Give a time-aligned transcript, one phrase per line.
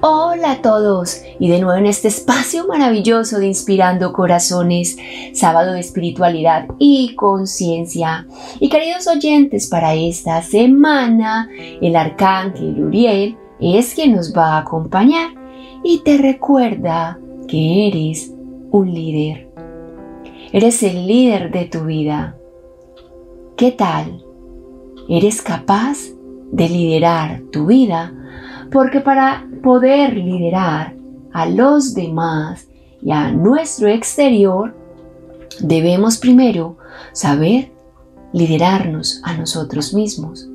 [0.00, 4.96] Hola a todos y de nuevo en este espacio maravilloso de Inspirando Corazones,
[5.34, 8.26] sábado de espiritualidad y conciencia.
[8.58, 11.48] Y queridos oyentes, para esta semana
[11.80, 15.30] el arcángel Uriel es quien nos va a acompañar
[15.84, 18.32] y te recuerda que eres
[18.70, 19.52] un líder
[20.52, 22.36] Eres el líder de tu vida.
[23.56, 24.22] ¿Qué tal?
[25.08, 25.96] ¿Eres capaz
[26.50, 28.12] de liderar tu vida?
[28.72, 30.94] Porque para poder liderar
[31.32, 32.66] a los demás
[33.02, 34.74] y a nuestro exterior,
[35.60, 36.78] debemos primero
[37.12, 37.70] saber
[38.32, 40.48] liderarnos a nosotros mismos.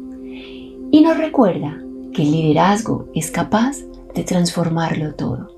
[0.92, 1.78] Y nos recuerda
[2.14, 3.78] que el liderazgo es capaz
[4.16, 5.56] de transformarlo todo.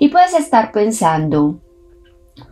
[0.00, 1.60] Y puedes estar pensando,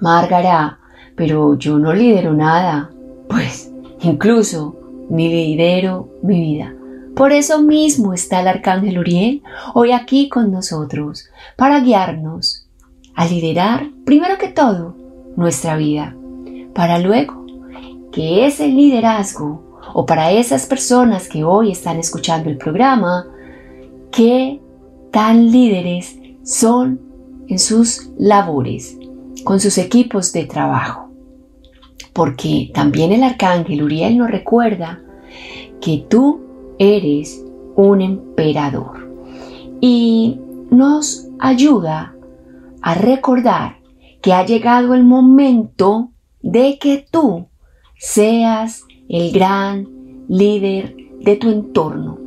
[0.00, 0.78] Margará,
[1.16, 2.90] pero yo no lidero nada,
[3.28, 3.72] pues
[4.02, 4.76] incluso
[5.10, 6.77] ni lidero mi vida.
[7.18, 9.42] Por eso mismo está el arcángel Uriel
[9.74, 12.68] hoy aquí con nosotros, para guiarnos
[13.16, 14.94] a liderar, primero que todo,
[15.34, 16.14] nuestra vida,
[16.74, 17.44] para luego
[18.12, 23.26] que ese liderazgo, o para esas personas que hoy están escuchando el programa,
[24.12, 24.60] qué
[25.10, 27.00] tan líderes son
[27.48, 28.96] en sus labores,
[29.42, 31.10] con sus equipos de trabajo.
[32.12, 35.00] Porque también el arcángel Uriel nos recuerda
[35.80, 36.47] que tú
[36.78, 37.44] eres
[37.76, 39.08] un emperador
[39.80, 40.40] y
[40.70, 42.14] nos ayuda
[42.82, 43.78] a recordar
[44.20, 46.10] que ha llegado el momento
[46.42, 47.46] de que tú
[47.98, 49.88] seas el gran
[50.28, 52.18] líder de tu entorno.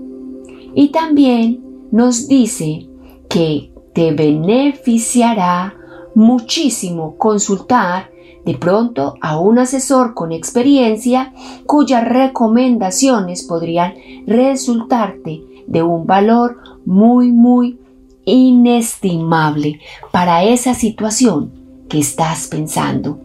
[0.73, 2.88] Y también nos dice
[3.29, 5.75] que te beneficiará
[6.16, 8.10] muchísimo consultar
[8.46, 11.34] de pronto a un asesor con experiencia
[11.66, 13.94] cuyas recomendaciones podrían
[14.25, 17.79] resultarte de un valor muy, muy
[18.25, 19.79] inestimable
[20.12, 21.52] para esa situación
[21.90, 23.19] que estás pensando.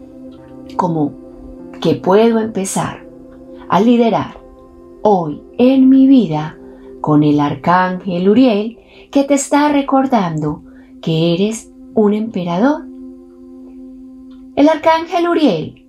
[0.75, 1.13] Como
[1.81, 3.05] que puedo empezar
[3.69, 4.37] a liderar
[5.01, 6.57] hoy en mi vida
[7.01, 8.77] con el arcángel Uriel
[9.11, 10.63] que te está recordando
[11.01, 12.85] que eres un emperador
[14.57, 15.85] el arcángel Uriel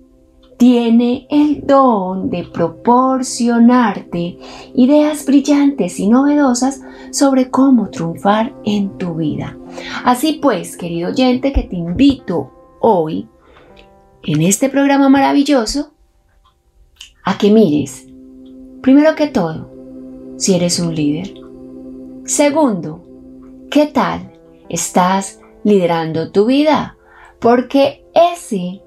[0.57, 4.37] tiene el don de proporcionarte
[4.75, 6.81] ideas brillantes y novedosas
[7.11, 9.57] sobre cómo triunfar en tu vida.
[10.05, 13.27] Así pues, querido oyente, que te invito hoy,
[14.21, 15.93] en este programa maravilloso,
[17.25, 18.05] a que mires,
[18.81, 19.71] primero que todo,
[20.37, 21.33] si eres un líder.
[22.25, 23.03] Segundo,
[23.71, 24.33] ¿qué tal
[24.67, 26.97] estás liderando tu vida?
[27.39, 28.81] Porque ese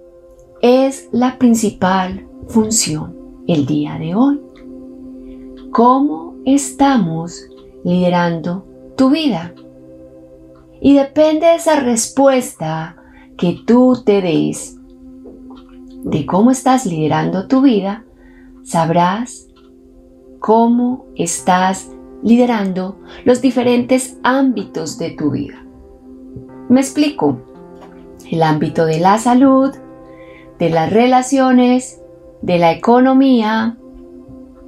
[0.61, 3.17] es la principal función
[3.47, 4.41] el día de hoy.
[5.73, 7.49] ¿Cómo estamos
[7.85, 8.67] liderando
[8.97, 9.55] tu vida?
[10.81, 12.97] Y depende de esa respuesta
[13.37, 14.77] que tú te des
[16.05, 18.05] de cómo estás liderando tu vida,
[18.65, 19.49] sabrás
[20.41, 21.91] cómo estás
[22.23, 25.65] liderando los diferentes ámbitos de tu vida.
[26.69, 27.41] Me explico
[28.33, 29.73] el ámbito de la salud,
[30.59, 32.01] de las relaciones,
[32.41, 33.77] de la economía,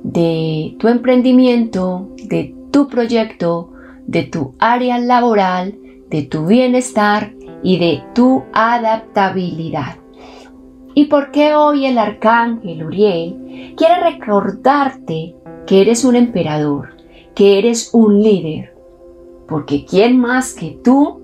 [0.02, 3.72] de tu emprendimiento, de tu proyecto,
[4.06, 5.78] de tu área laboral,
[6.10, 7.32] de tu bienestar
[7.62, 9.96] y de tu adaptabilidad.
[10.94, 15.36] ¿Y por qué hoy el arcángel Uriel quiere recordarte
[15.66, 16.90] que eres un emperador,
[17.34, 18.74] que eres un líder?
[19.48, 21.22] Porque ¿quién más que tú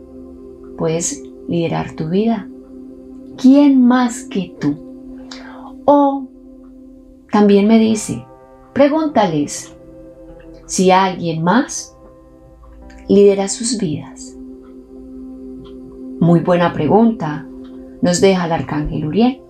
[0.79, 2.49] puedes liderar tu vida.
[3.37, 4.77] ¿Quién más que tú?
[5.85, 6.29] O
[7.33, 8.25] también me dice,
[8.73, 9.75] pregúntales
[10.67, 11.97] si alguien más
[13.09, 14.37] lidera sus vidas.
[16.21, 17.47] Muy buena pregunta
[18.03, 19.43] nos deja el arcángel Uriel.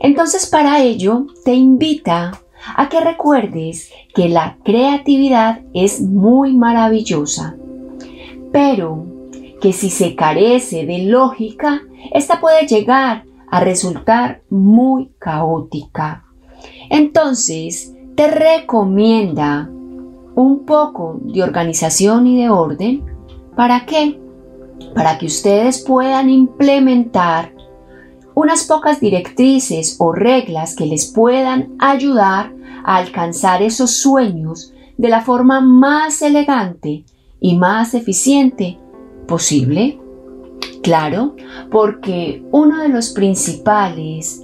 [0.00, 2.32] Entonces para ello te invita
[2.76, 7.56] a que recuerdes que la creatividad es muy maravillosa,
[8.52, 9.13] pero
[9.64, 11.80] que si se carece de lógica,
[12.12, 16.26] esta puede llegar a resultar muy caótica.
[16.90, 19.70] Entonces, te recomienda
[20.34, 23.06] un poco de organización y de orden.
[23.56, 24.20] ¿Para qué?
[24.94, 27.54] Para que ustedes puedan implementar
[28.34, 32.52] unas pocas directrices o reglas que les puedan ayudar
[32.84, 37.06] a alcanzar esos sueños de la forma más elegante
[37.40, 38.78] y más eficiente
[39.26, 39.98] posible?
[40.82, 41.34] Claro,
[41.70, 44.42] porque uno de los principales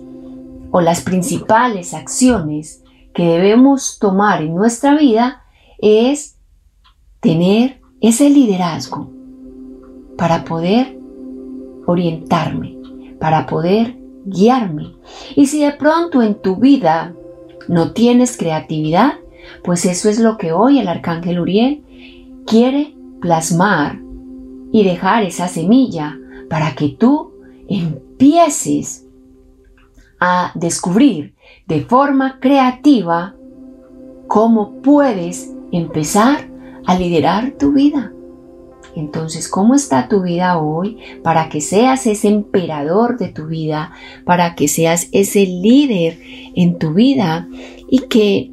[0.71, 2.83] o las principales acciones
[3.13, 5.43] que debemos tomar en nuestra vida
[5.79, 6.37] es
[7.21, 9.11] tener ese liderazgo
[10.17, 10.99] para poder
[11.87, 12.79] orientarme,
[13.19, 14.95] para poder guiarme.
[15.35, 17.15] Y si de pronto en tu vida
[17.69, 19.15] no tienes creatividad,
[19.63, 21.85] pues eso es lo que hoy el arcángel Uriel
[22.47, 24.01] quiere plasmar
[24.73, 26.19] y dejar esa semilla
[26.49, 27.33] para que tú
[27.69, 29.07] empieces
[30.21, 31.35] a descubrir
[31.67, 33.35] de forma creativa
[34.27, 36.49] cómo puedes empezar
[36.87, 38.13] a liderar tu vida.
[38.97, 43.93] Entonces, ¿cómo está tu vida hoy para que seas ese emperador de tu vida,
[44.25, 46.19] para que seas ese líder
[46.55, 47.49] en tu vida
[47.89, 48.51] y que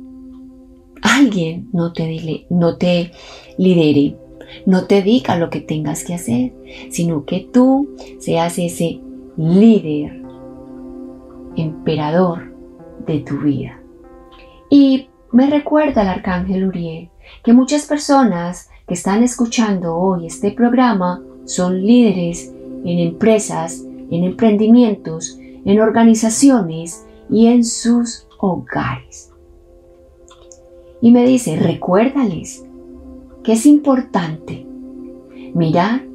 [1.01, 3.11] alguien no te, no te
[3.57, 4.15] lidere,
[4.65, 6.53] no te diga lo que tengas que hacer,
[6.89, 8.99] sino que tú seas ese
[9.37, 10.21] líder,
[11.55, 12.53] emperador
[13.05, 13.79] de tu vida.
[14.69, 17.09] Y me recuerda el arcángel Uriel
[17.43, 22.53] que muchas personas que están escuchando hoy este programa son líderes
[22.85, 29.31] en empresas, en emprendimientos, en organizaciones y en sus hogares.
[31.01, 32.63] Y me dice, recuérdales
[33.47, 34.67] que es importante
[35.55, 36.05] mirar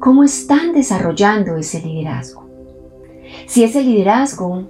[0.00, 2.44] cómo están desarrollando ese liderazgo.
[3.46, 4.64] Si ese liderazgo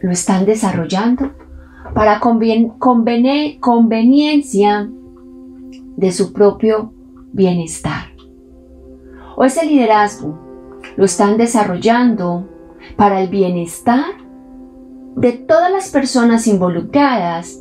[0.00, 1.32] lo están desarrollando
[1.92, 4.88] para conveniencia
[5.96, 6.92] de su propio
[7.32, 8.12] bienestar.
[9.36, 10.38] O ese liderazgo
[10.96, 12.48] lo están desarrollando
[12.94, 14.04] para el bienestar
[15.16, 17.58] de todas las personas involucradas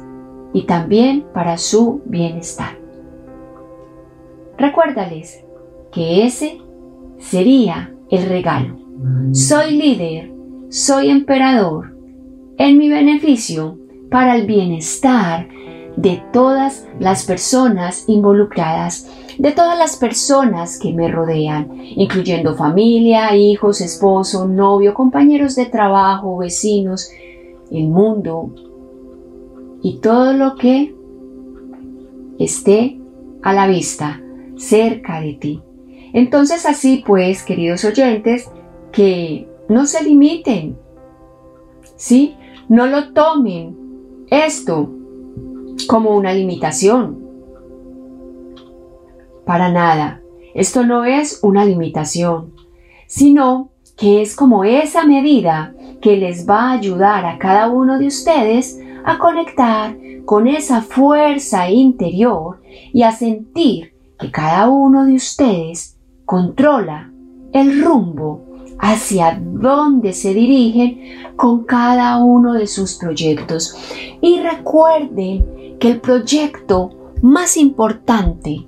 [0.54, 2.83] y también para su bienestar.
[4.64, 5.44] Recuérdales
[5.92, 6.62] que ese
[7.18, 8.78] sería el regalo.
[9.34, 10.32] Soy líder,
[10.70, 11.94] soy emperador,
[12.58, 13.78] en mi beneficio
[14.10, 15.50] para el bienestar
[15.98, 21.68] de todas las personas involucradas, de todas las personas que me rodean,
[21.98, 27.10] incluyendo familia, hijos, esposo, novio, compañeros de trabajo, vecinos,
[27.70, 28.56] el mundo
[29.82, 30.96] y todo lo que
[32.40, 32.98] esté
[33.42, 34.23] a la vista,
[34.64, 35.62] cerca de ti.
[36.14, 38.50] Entonces así pues, queridos oyentes,
[38.92, 40.78] que no se limiten,
[41.96, 42.36] ¿sí?
[42.70, 44.90] No lo tomen esto
[45.88, 47.20] como una limitación.
[49.46, 50.22] Para nada,
[50.54, 52.54] esto no es una limitación,
[53.08, 58.08] sino que es como esa medida que les va a ayudar a cada uno de
[58.08, 62.62] ustedes a conectar con esa fuerza interior
[62.94, 63.93] y a sentir
[64.24, 67.12] que cada uno de ustedes controla
[67.52, 68.42] el rumbo
[68.80, 73.76] hacia dónde se dirigen con cada uno de sus proyectos.
[74.22, 78.66] Y recuerden que el proyecto más importante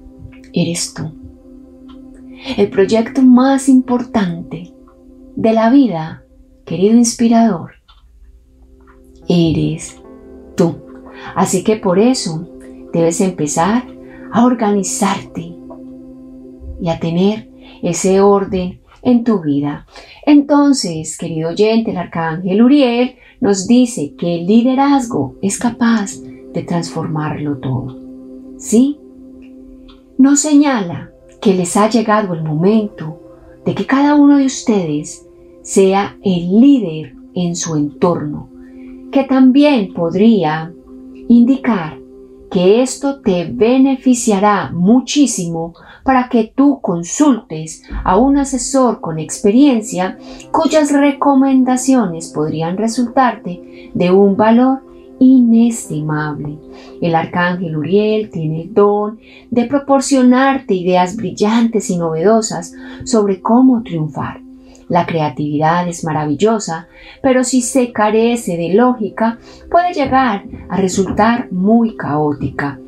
[0.52, 1.13] eres tú.
[2.57, 4.74] El proyecto más importante
[5.38, 6.26] de la vida,
[6.66, 7.71] querido inspirador,
[9.30, 10.02] eres
[10.57, 10.76] tú.
[11.33, 12.45] Así que por eso
[12.92, 13.94] debes empezar
[14.35, 15.56] a organizarte
[16.81, 17.49] y a tener
[17.81, 19.87] ese orden en tu vida.
[20.25, 26.19] Entonces, querido oyente, el arcángel Uriel nos dice que el liderazgo es capaz
[26.54, 27.97] de transformarlo todo.
[28.57, 28.99] ¿Sí?
[30.18, 31.11] Nos señala
[31.42, 33.21] que les ha llegado el momento
[33.63, 35.25] de que cada uno de ustedes
[35.61, 38.49] sea el líder en su entorno,
[39.13, 40.73] que también podría
[41.30, 42.05] indicar
[42.49, 45.73] que esto te beneficiará muchísimo
[46.04, 50.18] para que tú consultes a un asesor con experiencia
[50.52, 54.83] cuyas recomendaciones podrían resultarte de un valor
[55.19, 56.57] inestimable.
[57.02, 62.73] El arcángel Uriel tiene el don de proporcionarte ideas brillantes y novedosas
[63.04, 64.44] sobre cómo triunfar.
[64.87, 66.87] La creatividad es maravillosa,
[67.21, 69.39] pero si se carece de lógica,
[69.69, 72.80] puede llegar a resultar muy caótica.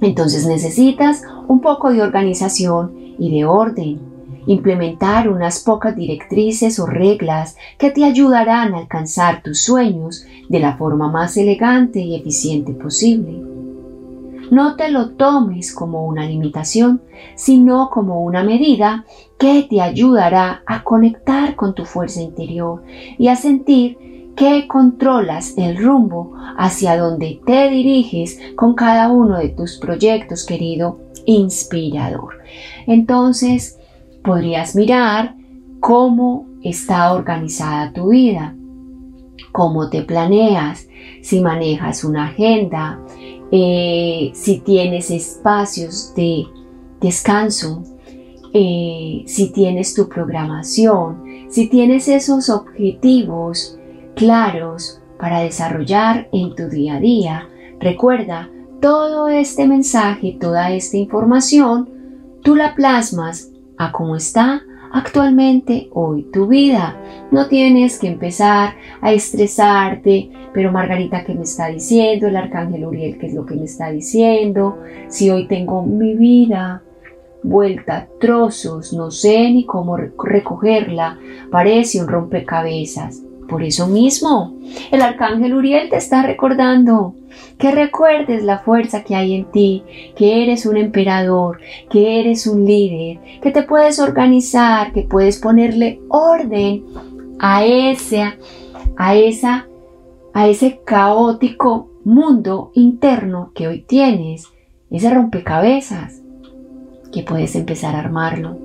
[0.00, 4.10] Entonces necesitas un poco de organización y de orden
[4.46, 10.76] implementar unas pocas directrices o reglas que te ayudarán a alcanzar tus sueños de la
[10.76, 13.42] forma más elegante y eficiente posible.
[14.50, 17.02] No te lo tomes como una limitación,
[17.36, 19.04] sino como una medida
[19.40, 22.82] que te ayudará a conectar con tu fuerza interior
[23.18, 23.96] y a sentir
[24.36, 31.00] que controlas el rumbo hacia donde te diriges con cada uno de tus proyectos, querido
[31.24, 32.38] inspirador.
[32.86, 33.78] Entonces,
[34.22, 35.34] podrías mirar
[35.80, 38.54] cómo está organizada tu vida,
[39.52, 40.86] cómo te planeas,
[41.22, 43.00] si manejas una agenda,
[43.50, 46.44] eh, si tienes espacios de
[47.00, 47.82] descanso,
[48.52, 53.78] eh, si tienes tu programación, si tienes esos objetivos
[54.16, 57.48] claros para desarrollar en tu día a día.
[57.78, 61.90] Recuerda, todo este mensaje, toda esta información,
[62.42, 66.96] tú la plasmas a cómo está actualmente hoy tu vida.
[67.30, 72.26] No tienes que empezar a estresarte, pero Margarita, ¿qué me está diciendo?
[72.26, 74.78] El arcángel Uriel, ¿qué es lo que me está diciendo?
[75.08, 76.82] Si hoy tengo mi vida
[77.42, 81.18] vuelta trozos, no sé ni cómo recogerla,
[81.50, 83.22] parece un rompecabezas.
[83.48, 84.54] Por eso mismo,
[84.92, 87.16] el arcángel Uriel te está recordando
[87.58, 89.82] que recuerdes la fuerza que hay en ti,
[90.16, 96.00] que eres un emperador, que eres un líder, que te puedes organizar, que puedes ponerle
[96.08, 96.84] orden
[97.40, 98.22] a ese,
[98.96, 99.66] a esa,
[100.32, 104.46] a ese caótico mundo interno que hoy tienes,
[104.90, 106.19] ese rompecabezas,
[107.12, 108.58] que puedes empezar a armarlo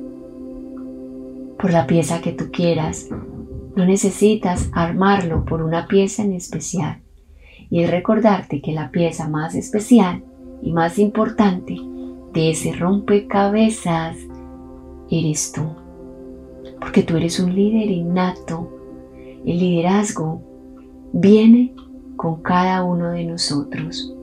[1.59, 3.09] por la pieza que tú quieras,
[3.75, 7.01] no necesitas armarlo por una pieza en especial.
[7.69, 10.23] Y es recordarte que la pieza más especial
[10.61, 11.75] y más importante
[12.33, 14.17] de ese rompecabezas
[15.09, 15.63] eres tú.
[16.79, 18.69] Porque tú eres un líder innato.
[19.45, 20.41] El liderazgo
[21.13, 21.73] viene
[22.15, 24.13] con cada uno de nosotros.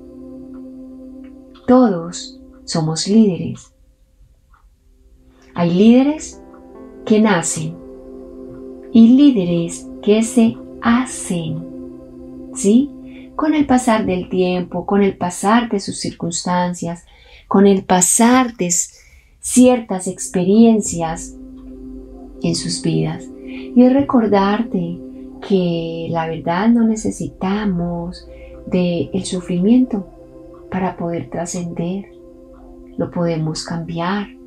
[1.67, 3.72] Todos somos líderes.
[5.62, 6.42] Hay líderes
[7.07, 7.76] que nacen
[8.90, 11.64] y líderes que se hacen,
[12.52, 12.90] ¿sí?
[13.37, 17.04] Con el pasar del tiempo, con el pasar de sus circunstancias,
[17.47, 18.71] con el pasar de
[19.38, 21.37] ciertas experiencias
[22.42, 23.25] en sus vidas.
[23.47, 24.99] Y es recordarte
[25.47, 28.26] que la verdad no necesitamos
[28.66, 30.09] del el sufrimiento
[30.73, 32.07] para poder trascender.
[32.97, 34.41] Lo podemos cambiar.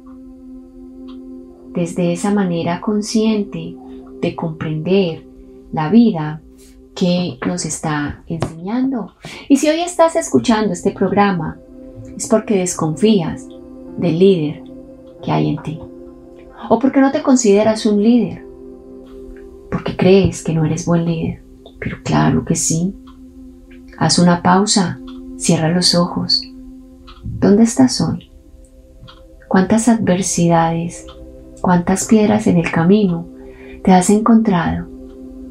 [1.75, 3.75] Desde esa manera consciente
[4.21, 5.25] de comprender
[5.71, 6.41] la vida
[6.95, 9.13] que nos está enseñando.
[9.49, 11.57] Y si hoy estás escuchando este programa,
[12.15, 13.45] es porque desconfías
[13.97, 14.63] del líder
[15.23, 15.79] que hay en ti.
[16.69, 18.45] O porque no te consideras un líder.
[19.69, 21.43] Porque crees que no eres buen líder.
[21.79, 22.95] Pero claro que sí.
[23.97, 24.99] Haz una pausa.
[25.37, 26.41] Cierra los ojos.
[27.23, 28.31] ¿Dónde estás hoy?
[29.49, 31.05] ¿Cuántas adversidades?
[31.65, 33.25] ¿Cuántas piedras en el camino
[33.83, 34.87] te has encontrado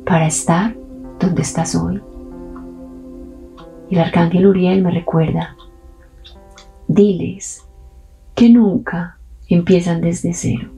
[0.06, 0.72] para estar
[1.18, 2.00] donde estás hoy.
[3.90, 5.56] Y el arcángel Uriel me recuerda,
[6.86, 7.66] diles
[8.36, 9.18] que nunca
[9.48, 10.70] empiezan desde cero.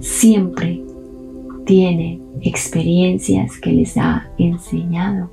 [0.00, 0.82] Siempre
[1.64, 5.30] tienen experiencias que les ha enseñado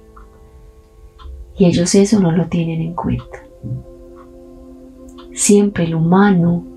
[1.58, 3.44] y ellos eso no lo tienen en cuenta.
[5.34, 6.75] Siempre el humano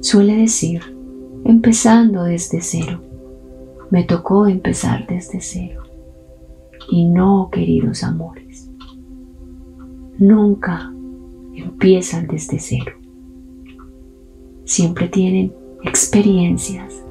[0.00, 0.82] suele decir,
[1.44, 3.02] empezando desde cero.
[3.90, 5.82] Me tocó empezar desde cero.
[6.90, 8.70] Y no, queridos amores,
[10.18, 10.92] nunca
[11.54, 12.92] empiezan desde cero.
[14.64, 15.52] Siempre tienen
[15.82, 17.02] experiencias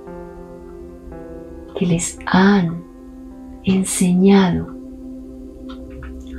[1.78, 2.84] que les han
[3.64, 4.68] enseñado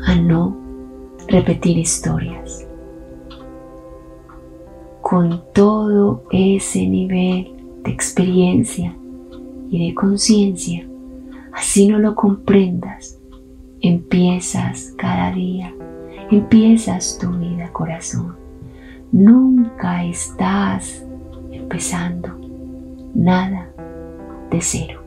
[0.07, 0.57] a no
[1.29, 2.68] repetir historias.
[5.09, 7.51] Con todo ese nivel
[7.87, 8.95] experiencia
[9.71, 10.87] y de conciencia,
[11.51, 13.19] así no lo comprendas,
[13.81, 15.73] empiezas cada día,
[16.31, 18.37] empiezas tu vida corazón.
[19.11, 21.03] Nunca estás
[21.53, 22.29] empezando
[23.15, 23.73] nada
[24.51, 25.01] de cero.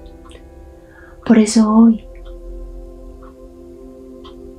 [1.23, 2.03] Por eso hoy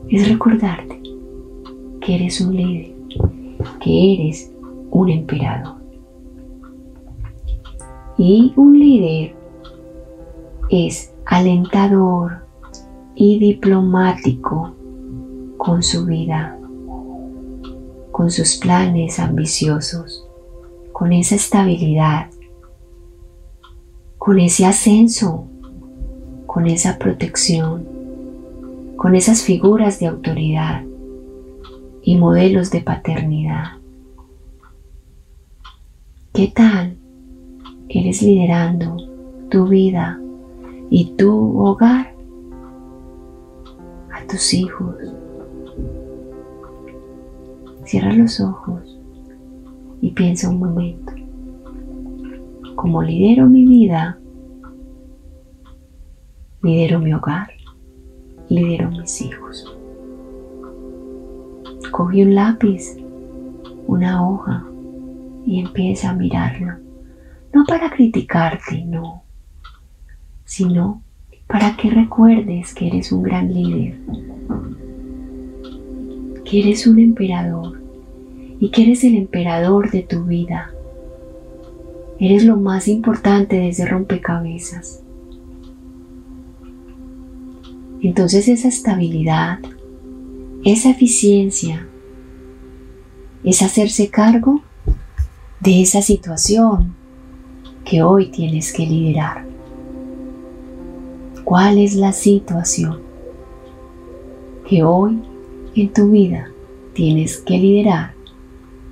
[0.09, 1.03] es recordarte
[2.01, 2.93] que eres un líder,
[3.81, 4.52] que eres
[4.93, 5.77] un emperador.
[8.19, 9.35] Y un líder
[10.71, 12.45] es alentador
[13.15, 14.75] y diplomático
[15.57, 16.57] con su vida,
[18.13, 20.29] con sus planes ambiciosos,
[20.93, 22.31] con esa estabilidad,
[24.19, 25.47] con ese ascenso,
[26.47, 27.87] con esa protección,
[28.97, 30.85] con esas figuras de autoridad,
[32.03, 33.82] y modelos de paternidad.
[36.35, 36.97] ¿Qué tal
[37.91, 38.97] eres liderando
[39.51, 40.19] tu vida
[40.89, 42.15] y tu hogar
[44.11, 44.97] a tus hijos?
[47.85, 48.99] Cierra los ojos
[50.01, 51.13] y piensa un momento.
[52.77, 54.19] Como lidero mi vida,
[56.63, 57.51] lidero mi hogar,
[58.49, 59.77] lidero mis hijos.
[61.91, 62.97] Coge un lápiz,
[63.87, 64.67] una hoja
[65.47, 66.75] y empieza a mirarlo.
[67.53, 69.25] No para criticarte, no,
[70.45, 71.03] sino
[71.47, 73.99] para que recuerdes que eres un gran líder,
[76.45, 77.81] que eres un emperador
[78.59, 80.71] y que eres el emperador de tu vida.
[82.19, 85.03] Eres lo más importante de ese rompecabezas.
[88.01, 89.59] Entonces esa estabilidad,
[90.65, 91.87] esa eficiencia,
[93.45, 94.63] es hacerse cargo
[95.63, 96.93] de esa situación
[97.85, 99.45] que hoy tienes que liderar.
[101.45, 102.99] ¿Cuál es la situación
[104.69, 105.21] que hoy
[105.77, 106.51] en tu vida
[106.95, 108.13] tienes que liderar?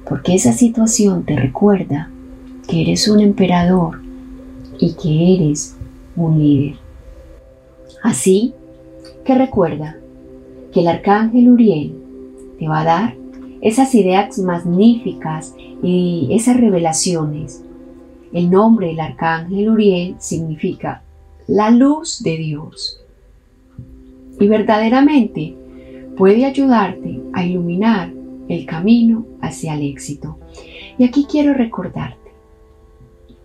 [0.09, 2.09] Porque esa situación te recuerda
[2.69, 4.01] que eres un emperador
[4.79, 5.77] y que eres
[6.15, 6.77] un líder.
[8.01, 8.55] Así
[9.25, 9.97] que recuerda
[10.73, 11.97] que el arcángel Uriel
[12.61, 13.20] te va a dar
[13.61, 17.63] esas ideas magníficas y esas revelaciones.
[18.33, 21.03] El nombre del arcángel Uriel significa
[21.47, 23.03] la luz de Dios.
[24.39, 25.57] Y verdaderamente
[26.17, 28.13] puede ayudarte a iluminar
[28.49, 30.39] el camino hacia el éxito.
[30.97, 32.31] Y aquí quiero recordarte,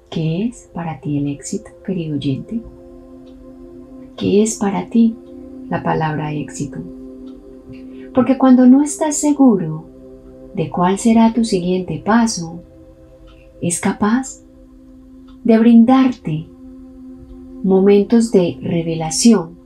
[0.10, 2.62] ¿qué es para ti el éxito, querido oyente?
[4.18, 5.16] ¿Qué es para ti
[5.70, 6.80] la palabra éxito?
[8.14, 9.95] Porque cuando no estás seguro
[10.56, 12.64] de cuál será tu siguiente paso,
[13.62, 14.42] es capaz
[15.44, 16.48] de brindarte
[17.64, 19.58] momentos de revelación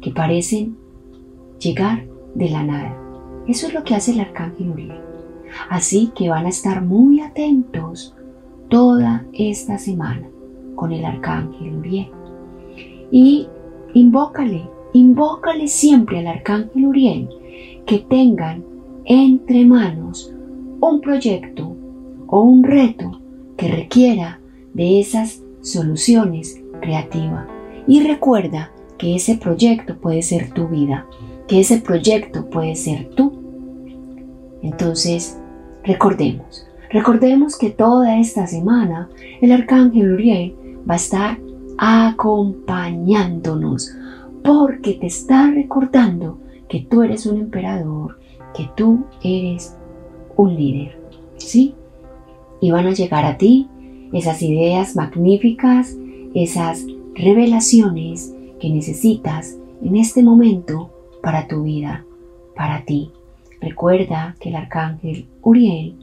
[0.00, 0.76] que parecen
[1.58, 2.96] llegar de la nada.
[3.46, 5.00] Eso es lo que hace el arcángel Uriel.
[5.68, 8.14] Así que van a estar muy atentos
[8.68, 10.28] toda esta semana
[10.74, 12.08] con el arcángel Uriel.
[13.10, 13.46] Y
[13.92, 17.28] invócale, invócale siempre al arcángel Uriel
[17.84, 18.69] que tengan
[19.04, 20.32] entre manos
[20.80, 21.76] un proyecto
[22.26, 23.20] o un reto
[23.56, 24.40] que requiera
[24.74, 27.46] de esas soluciones creativas.
[27.86, 31.06] Y recuerda que ese proyecto puede ser tu vida,
[31.48, 33.32] que ese proyecto puede ser tú.
[34.62, 35.38] Entonces,
[35.84, 39.08] recordemos, recordemos que toda esta semana
[39.40, 40.54] el arcángel Uriel
[40.88, 41.38] va a estar
[41.78, 43.90] acompañándonos
[44.44, 48.19] porque te está recordando que tú eres un emperador,
[48.54, 49.76] que tú eres
[50.36, 50.98] un líder,
[51.36, 51.74] ¿sí?
[52.60, 53.68] Y van a llegar a ti
[54.12, 55.96] esas ideas magníficas,
[56.34, 56.84] esas
[57.14, 60.90] revelaciones que necesitas en este momento
[61.22, 62.04] para tu vida,
[62.54, 63.10] para ti.
[63.60, 65.96] Recuerda que el arcángel Uriel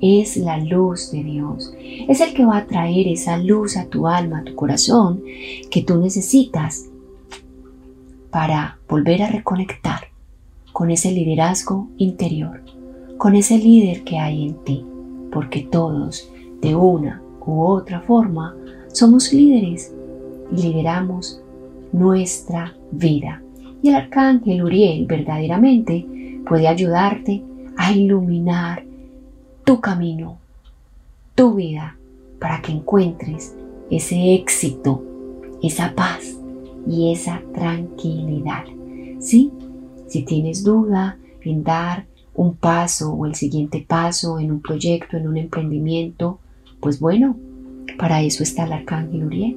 [0.00, 1.72] es la luz de Dios.
[2.08, 5.22] Es el que va a traer esa luz a tu alma, a tu corazón,
[5.70, 6.86] que tú necesitas
[8.30, 10.13] para volver a reconectar
[10.74, 12.60] con ese liderazgo interior,
[13.16, 14.84] con ese líder que hay en ti,
[15.30, 16.28] porque todos,
[16.60, 18.56] de una u otra forma,
[18.88, 19.94] somos líderes
[20.50, 21.40] y lideramos
[21.92, 23.40] nuestra vida.
[23.82, 26.08] Y el arcángel Uriel verdaderamente
[26.44, 27.44] puede ayudarte
[27.76, 28.84] a iluminar
[29.62, 30.38] tu camino,
[31.36, 31.96] tu vida,
[32.40, 33.54] para que encuentres
[33.92, 35.04] ese éxito,
[35.62, 36.36] esa paz
[36.88, 38.64] y esa tranquilidad.
[39.20, 39.52] ¿Sí?
[40.14, 45.26] Si tienes duda en dar un paso o el siguiente paso en un proyecto, en
[45.26, 46.38] un emprendimiento,
[46.78, 47.36] pues bueno,
[47.98, 49.56] para eso está el arcángel Uriel,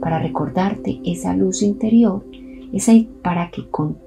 [0.00, 2.24] para recordarte esa luz interior,
[2.72, 3.98] esa para que con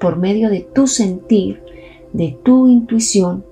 [0.00, 1.62] por medio de tu sentir,
[2.12, 3.44] de tu intuición,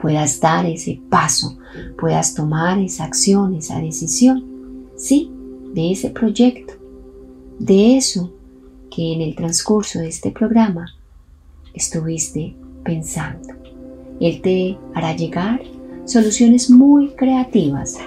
[0.00, 1.58] puedas dar ese paso,
[1.98, 5.30] puedas tomar esa acción, esa decisión, sí,
[5.74, 6.72] de ese proyecto,
[7.58, 8.32] de eso
[8.90, 10.86] que en el transcurso de este programa
[11.74, 12.54] estuviste
[12.84, 13.54] pensando.
[14.20, 15.60] Él te hará llegar
[16.04, 17.98] soluciones muy creativas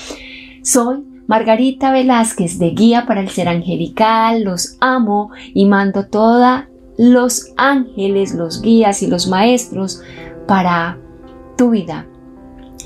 [0.63, 7.51] Soy Margarita Velázquez de Guía para el Ser Angelical, los amo y mando toda los
[7.57, 10.03] ángeles, los guías y los maestros
[10.47, 10.99] para
[11.57, 12.05] tu vida,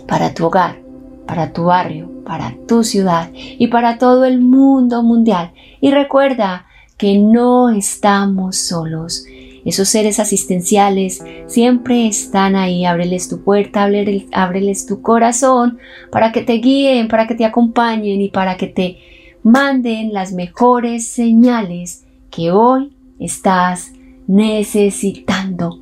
[0.07, 0.81] para tu hogar,
[1.27, 5.53] para tu barrio, para tu ciudad y para todo el mundo mundial.
[5.81, 6.67] Y recuerda
[6.97, 9.25] que no estamos solos.
[9.65, 12.85] Esos seres asistenciales siempre están ahí.
[12.85, 13.89] Ábreles tu puerta,
[14.33, 15.79] ábreles tu corazón
[16.11, 18.99] para que te guíen, para que te acompañen y para que te
[19.43, 23.93] manden las mejores señales que hoy estás
[24.27, 25.81] necesitando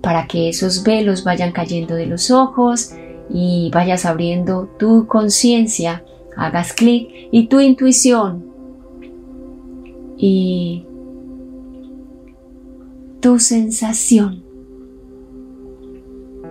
[0.00, 2.92] para que esos velos vayan cayendo de los ojos
[3.28, 6.04] y vayas abriendo tu conciencia,
[6.36, 8.46] hagas clic y tu intuición
[10.16, 10.84] y
[13.20, 14.42] tu sensación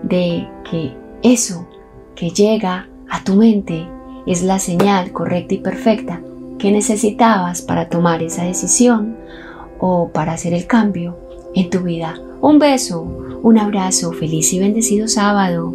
[0.03, 1.67] de que eso
[2.15, 3.88] que llega a tu mente
[4.27, 6.21] es la señal correcta y perfecta
[6.60, 9.15] que necesitabas para tomar esa decisión
[9.79, 11.17] o para hacer el cambio
[11.55, 12.21] en tu vida.
[12.41, 13.01] Un beso,
[13.41, 15.73] un abrazo, feliz y bendecido sábado.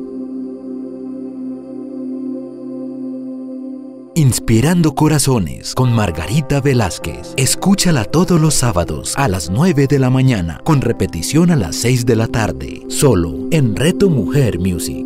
[4.16, 7.34] Inspirando Corazones con Margarita Velázquez.
[7.36, 12.06] Escúchala todos los sábados a las 9 de la mañana, con repetición a las 6
[12.06, 15.04] de la tarde, solo en Reto Mujer Music.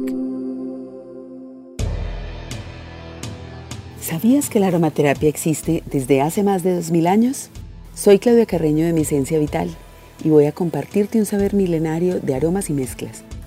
[3.98, 7.48] ¿Sabías que la aromaterapia existe desde hace más de 2000 años?
[7.94, 9.70] Soy Claudia Carreño de Mi Esencia Vital
[10.22, 13.24] y voy a compartirte un saber milenario de aromas y mezclas